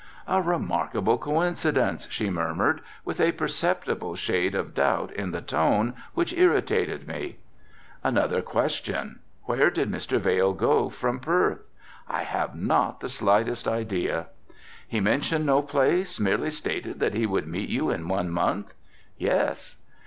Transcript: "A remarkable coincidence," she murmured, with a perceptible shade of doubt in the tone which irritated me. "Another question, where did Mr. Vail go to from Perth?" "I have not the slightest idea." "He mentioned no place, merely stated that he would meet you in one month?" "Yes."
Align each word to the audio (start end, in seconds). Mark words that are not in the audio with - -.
"A 0.27 0.41
remarkable 0.41 1.19
coincidence," 1.19 2.07
she 2.09 2.31
murmured, 2.31 2.81
with 3.05 3.21
a 3.21 3.33
perceptible 3.33 4.15
shade 4.15 4.55
of 4.55 4.73
doubt 4.73 5.11
in 5.11 5.29
the 5.29 5.43
tone 5.43 5.93
which 6.15 6.33
irritated 6.33 7.07
me. 7.07 7.37
"Another 8.03 8.41
question, 8.41 9.19
where 9.43 9.69
did 9.69 9.91
Mr. 9.91 10.19
Vail 10.19 10.53
go 10.53 10.89
to 10.89 10.95
from 10.95 11.19
Perth?" 11.19 11.61
"I 12.09 12.23
have 12.23 12.55
not 12.55 12.99
the 12.99 13.09
slightest 13.09 13.67
idea." 13.67 14.29
"He 14.87 14.99
mentioned 14.99 15.45
no 15.45 15.61
place, 15.61 16.19
merely 16.19 16.49
stated 16.49 16.99
that 16.99 17.13
he 17.13 17.27
would 17.27 17.45
meet 17.45 17.69
you 17.69 17.91
in 17.91 18.07
one 18.07 18.31
month?" 18.31 18.73
"Yes." 19.19 19.75